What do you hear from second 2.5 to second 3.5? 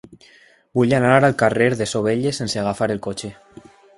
agafar el cotxe.